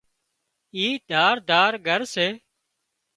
اِي 0.75 0.85
ڌار 1.09 1.35
ڌار 1.49 1.73
گھر 1.87 2.01
سي 2.13 2.27